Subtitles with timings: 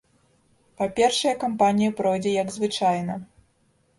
[0.81, 3.19] Па-першае, кампанія пройдзе як звычайна.